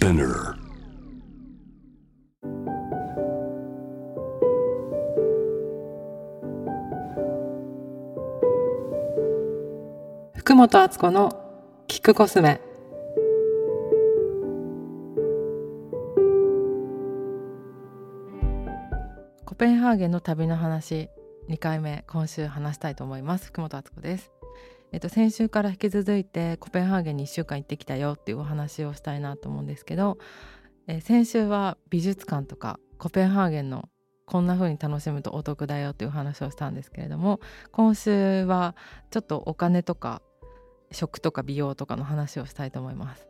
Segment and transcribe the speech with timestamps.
[0.00, 0.54] Spinner.
[10.34, 12.62] 福本敦子のキクコスメ
[19.44, 21.10] コペンハーゲンの旅の話
[21.50, 23.48] 2回目今週話したいと思います。
[23.48, 24.32] 福本敦子です
[24.96, 30.18] っと先週から引き続いてコペンハーゲンに1週間行ってきたよっていうお話をしたいなと思うんですけど、
[30.86, 33.88] えー先週は美術館とかコペンハーゲンの
[34.26, 37.40] こんな風に楽しむとお得だよっていう話をしたんですけれども
[37.72, 38.76] 今週は
[39.10, 40.22] ちょっとお金とか
[40.92, 43.26] 食とか美容とかの話をしたいと思います。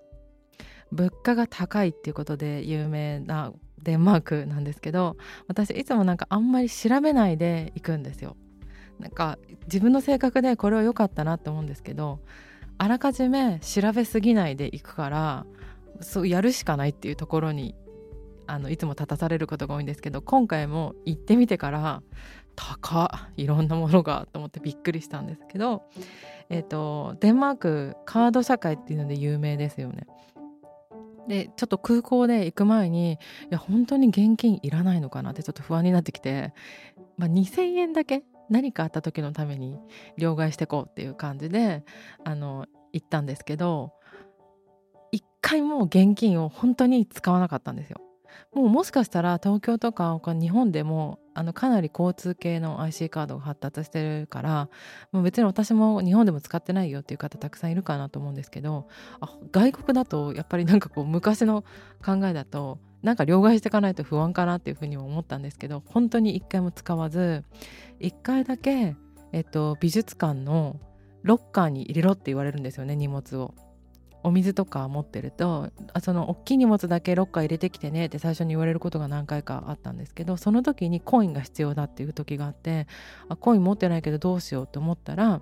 [0.93, 3.53] 物価が高いっていうことで有名な
[3.83, 5.17] デンマークなんですけど
[5.47, 8.37] 私いつもなんかあんまり調べないで行くんですよ。
[9.01, 12.21] なんか自分の性格でこれは良かったなって思うんですけど
[12.79, 15.47] あらかじめ調べすぎないで行くから
[16.01, 17.75] そうやるしかないっていうところに
[18.47, 22.03] あのいつも立たされることが多いんですけど今回も行ってみてから
[22.57, 25.85] 高っいろんなものがと思ってびっくりしたんですけど、
[26.49, 30.07] えー、とデンマークカード社会っていうので有名ですよね。
[31.29, 33.17] でちょっと空港で行く前にい
[33.51, 36.53] や本当に現金いらないのかなってちょっと不安になってきて、
[37.17, 39.79] まあ、2,000円だけ何かあった時のために
[40.19, 41.85] 両替してこうっていう感じで
[42.25, 43.93] あの行ったんですけど
[45.13, 48.01] 一回も現金を本当に使わなかったんですよ。
[48.55, 54.69] もうもしかしたら東京とか日本でもあのかなり交通系の IC カードが発達してるから
[55.13, 58.89] もう別に私も日本でも使ってないよっていう方たくさんいるかなと思うんですけど
[59.21, 61.65] あ外国だとやっぱりなんかこう昔の
[62.05, 67.45] 考えだとなんか両替していかないと不安かなっていうふうに思ったんですけど本当に一回も使わず
[67.99, 68.97] 一回だけ、
[69.33, 70.79] えっと、美術館の
[71.23, 73.55] ロッカーに入れろって言われるんですよね荷物を。
[74.23, 82.87] お水とか持ってるとあその大きい荷物だけロッカー入れてきてねって最初に言われることが何回かあったんですけどその時にコインが必要だっていう時があって
[83.31, 85.41] あコイン持ってないけどどうしようと思ったら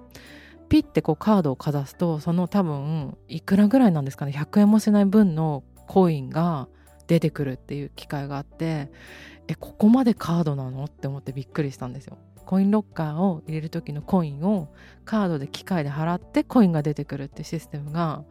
[0.68, 6.68] ピッてこうカードをかざすとその多分いくらぐらいなんですかね100円もしない分のコインが
[7.08, 8.91] 出てくるっていう機会があって
[9.48, 10.84] えここまでカードなの？
[10.84, 12.19] って思ってびっくりしたんですよ。
[12.46, 14.69] コインロッカーを入れる時のコインを
[15.04, 18.24] カードで機械で払ってコインが出てくるっていうシステムが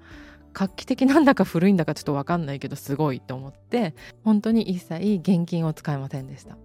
[0.54, 3.94] 画期的なんだか古いんだかちょっと分かんないけどすごいと思って
[4.24, 6.58] 本当に一切現金を使いませんでした。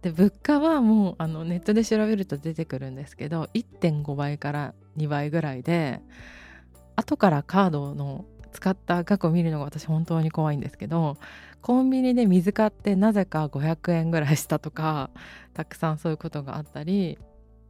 [0.00, 6.00] で物価はもうあのネットで調べると出てくるんですけど1.5倍から2倍ぐらいで
[6.96, 11.16] 後からカードの使った額を見るのが私本当に怖いんですけど
[11.64, 15.08] コンビニで水買ってなぜか500円ぐらいしたとか
[15.54, 17.18] たくさんそういうことがあったり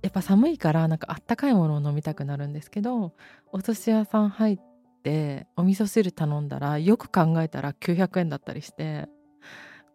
[0.03, 3.15] やっぱ寒いからなんかあったかいものを飲みたくなるんですけど
[3.53, 4.59] お寿司屋さん入っ
[5.05, 9.09] てお味噌汁頼んだらよく考えたら900円だったりして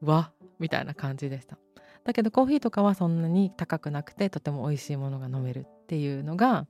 [0.02, 1.58] わみたいな感じでした。
[2.06, 6.68] だけどコーヒーとかはそんなに高くなくてとても美味しいものが飲めるっていうのが、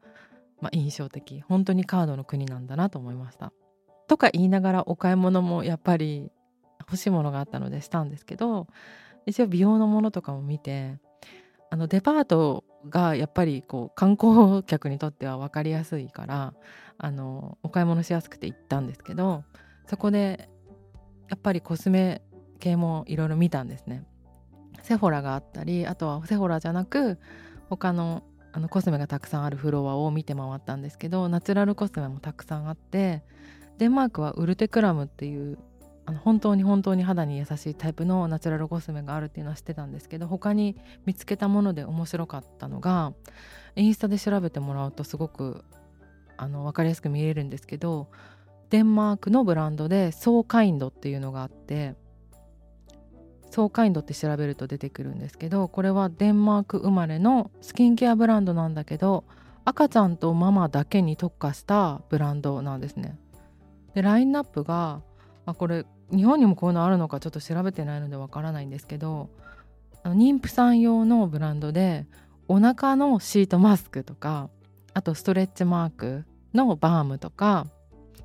[0.61, 3.53] まあ、印象的本当にカードの国なんだなと思いました。
[4.07, 6.31] とか言いながらお買い物もやっぱり
[6.89, 8.67] 欲しいものがあったのでしたんですけど
[9.25, 10.97] 一応美容のものとかも見て
[11.69, 16.53] あのデパートがやっぱりこう観光客にとっては分かりやすいから
[16.97, 19.43] あのお買い物しやすくて行ったんですけど
[19.87, 20.49] そこで
[21.29, 22.21] やっぱりコスメ
[22.59, 24.03] 系もいろいろ見たんですね。
[24.81, 27.19] セフォラがあったりあとはセフォラじゃなく
[27.69, 33.21] 他のあのコスメがたくさんあるフロアを見て回ったんですけどナチュラルコスメもたくさんあって
[33.77, 35.59] デンマークはウルテクラムっていう
[36.09, 40.75] あの本当に本当に肌に優しいタイプのナチュラルコスメがあるっていうのは知ってたんですけど他に
[41.05, 43.13] 見つけたもので面白かったのが
[43.75, 45.63] インスタで調べてもらうとすごく
[46.35, 48.07] あの分かりやすく見れるんですけど
[48.71, 51.93] デンマークのブランドでソーカインドっていうのがあって
[53.51, 59.25] ソーカインドって調べると出てくるんですけどこれはデンマーク生まれのスキンケアブランドなんだけど
[59.63, 63.19] 赤ちゃんとママだけに特化したブランドなんですね。
[63.93, 65.01] でラインナップが
[65.45, 69.29] あこれ日本にもこういうのあるのかちょっと調べてないのでわからないんですけど
[70.03, 72.07] 妊婦さん用のブランドで
[72.47, 74.49] お腹のシートマスクとか
[74.93, 77.67] あとストレッチマークのバームとか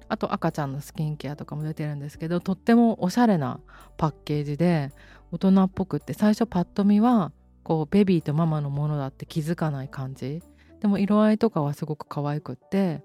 [0.08, 3.60] あと赤ちゃんのスキンケアとかも出てるんですけどとってもおしゃれな
[3.96, 4.92] パッケージで
[5.32, 7.32] 大人っぽくって最初パッと見は
[7.62, 10.42] こうベビーとママのものだって気づかない感じ。
[10.80, 13.02] でも色合いとかはすごく可愛くって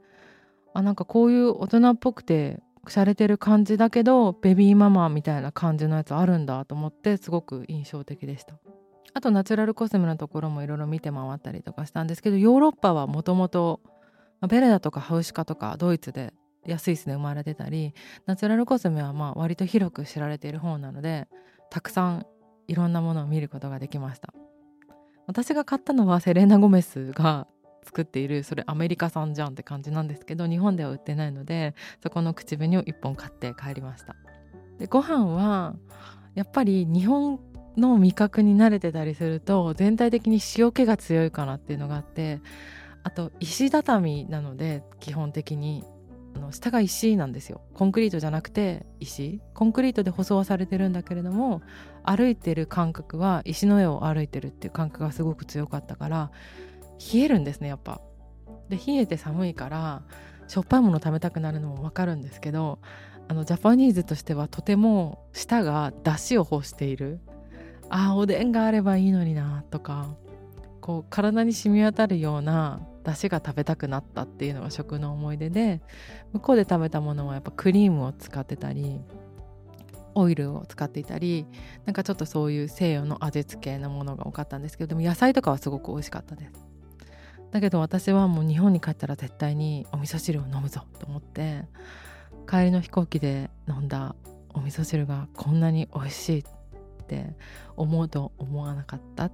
[0.74, 8.56] あなんかこういう大人っぽくて洒落てる感じだけどベビーママみたいな感じのやつあるんだと思ってすごく印象的でした。
[9.14, 13.82] あとナチュラルコスメのところもいろいろ見て回ったりとかしたんですけどヨーロッパはもともと
[14.48, 16.32] ベレダとかハウシカとかドイツで
[16.66, 17.94] やスイスで生まれてたり
[18.28, 21.28] ナチュラルコスメはまあ割と広く知られている方なので
[21.72, 22.26] たくさん
[22.68, 24.34] いろんなものを見ることができました。
[25.26, 27.48] 私が買ったのはセレーナ・ゴメスが
[27.90, 34.16] 作っているそれアメリカ産じゃんって感じなんですけど日本では売ってないのでそこの口紅を1本買って帰りました。
[34.78, 35.76] でご飯は
[36.36, 37.40] やっぱり日本
[37.78, 42.42] の味覚に慣れてたりすると全体的に塩気が強いかなっていうのがあって
[43.04, 45.84] あと石畳なので基本的に。
[46.36, 47.60] あの下が石なんですよ。
[47.74, 49.42] コンクリートじゃなくて石。
[49.56, 51.64] コンクリートで舗装はされてるんだけれども
[52.04, 56.32] 歩いてる感覚は石の上を歩いてるっていう感覚がすごく強かったから
[57.14, 58.02] 冷えるんですねやっぱ。
[58.70, 60.04] で冷えて寒いから
[60.48, 62.80] しょっぱいもの食べたくなるのも分かるんですけど
[63.28, 67.20] あのジャパニーズとしてはとても舌が出汁を欲している
[67.90, 70.16] あおでんがあればいいのになとか
[70.82, 75.82] こう体に染み渡るような出汁が食べたくなったっていうのが食の思い出で
[76.34, 79.00] 向こうで食べたものはやっぱクリームを使ってたり
[80.16, 81.46] オイルを使っていたり
[81.86, 86.69] なんかちょっとそういう西洋の味付けのものが多かったんですけどでも野菜とかはすごく美味しかったです
[87.52, 91.66] だけど私はもう日本に帰ったら絶対にお味噌汁を飲むぞと思って
[92.48, 94.16] 帰りの飛行機で飲んだ
[94.54, 96.44] お味噌汁がこんなに美味しいっ
[97.08, 97.36] て
[97.76, 99.32] 思うと思わなかったっ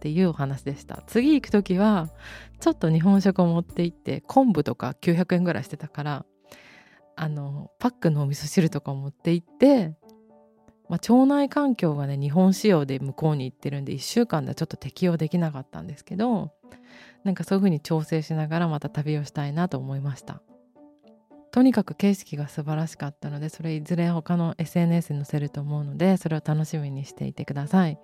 [0.00, 1.02] ていうお話でした。
[1.06, 2.08] 次行く時は
[2.60, 6.26] ちょっと日本食を持って行って昆布とか900円ぐらいしてたから
[7.16, 9.94] あのパックのお味噌汁とかを持って行って
[10.88, 16.50] まあ、腸内環境がね日本仕様で向こうに行ってるんで1週間ではちょっと適用できなかったんですけど
[17.24, 20.42] なんかそういう風に調整しながらまた旅をしたいなと思いました。
[21.50, 27.98] とにかく景色が素晴らしかったのでそれいずれ他の SNS に載せると思うのでそれを楽しみにしていてください。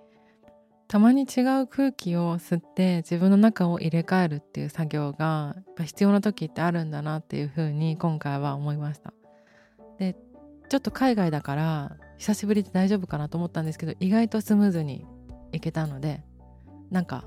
[0.87, 9.13] たまに違う空気を吸って自分の中を入れ替えるっていう作業が必要な時ってあるんだなっていう風に今回は思いました。
[9.97, 10.15] で
[10.69, 15.05] ちょっと海外だから久しぶりで大丈夫かなと思ったんですけど意外とスムーズに
[15.51, 16.23] いけたので
[16.91, 17.23] なんか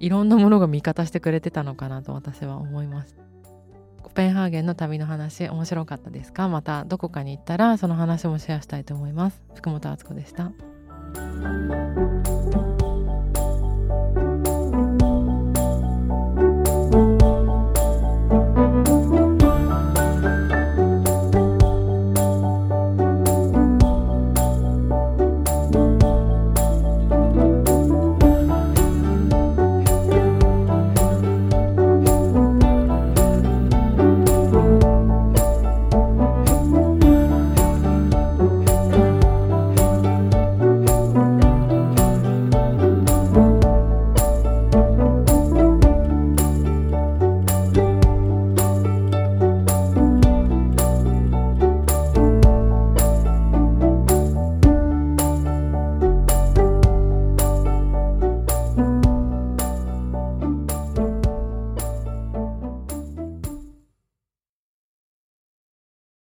[0.00, 3.16] いろんなものが味方してくれてたのかなと私は思います。
[4.02, 6.48] コペンハーゲンの旅の話面白かったですか？
[6.48, 9.42] またどこかに行ったらその話もシェアしたいと思います。
[9.54, 10.52] 福本敦子でした。